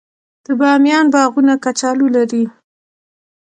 د 0.45 0.47
بامیان 0.59 1.05
باغونه 1.13 1.53
کچالو 1.63 2.07
لري. 2.15 2.43